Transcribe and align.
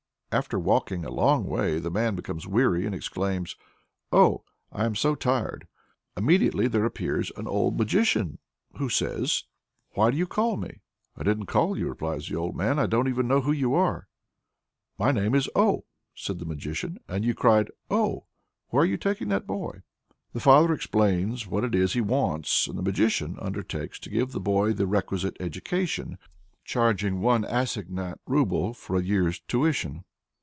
After 0.33 0.57
walking 0.57 1.03
a 1.03 1.09
long 1.11 1.43
way 1.45 1.77
the 1.77 1.91
man 1.91 2.15
becomes 2.15 2.47
weary 2.47 2.85
and 2.85 2.95
exclaims, 2.95 3.57
"Oh! 4.13 4.45
I'm 4.71 4.95
so 4.95 5.13
tired!" 5.13 5.67
Immediately 6.15 6.69
there 6.69 6.85
appears 6.85 7.33
"an 7.35 7.49
old 7.49 7.77
magician," 7.77 8.37
who 8.77 8.87
says 8.87 9.43
"Why 9.89 10.09
do 10.09 10.15
you 10.15 10.25
call 10.25 10.55
me?" 10.55 10.79
"I 11.17 11.23
didn't 11.23 11.47
call 11.47 11.77
you," 11.77 11.89
replies 11.89 12.29
the 12.29 12.37
old 12.37 12.55
man. 12.55 12.79
"I 12.79 12.85
don't 12.85 13.09
even 13.09 13.27
know 13.27 13.41
who 13.41 13.51
you 13.51 13.73
are." 13.73 14.07
"My 14.97 15.11
name 15.11 15.35
is 15.35 15.49
Oh," 15.53 15.83
says 16.15 16.37
the 16.37 16.45
magician, 16.45 16.97
"and 17.09 17.25
you 17.25 17.33
cried 17.35 17.69
'Oh!' 17.89 18.23
Where 18.69 18.83
are 18.83 18.85
you 18.85 18.95
taking 18.95 19.27
that 19.27 19.45
boy?" 19.45 19.81
The 20.31 20.39
father 20.39 20.71
explains 20.71 21.45
what 21.45 21.65
it 21.65 21.75
is 21.75 21.91
he 21.91 21.99
wants, 21.99 22.67
and 22.69 22.77
the 22.79 22.83
magician 22.83 23.37
undertakes 23.41 23.99
to 23.99 24.09
give 24.09 24.31
the 24.31 24.39
boy 24.39 24.71
the 24.71 24.87
requisite 24.87 25.35
education, 25.41 26.17
charging 26.63 27.19
"one 27.19 27.43
assignat 27.43 28.17
rouble" 28.25 28.73
for 28.73 28.95
a 28.95 29.03
year's 29.03 29.41
tuition. 29.41 30.05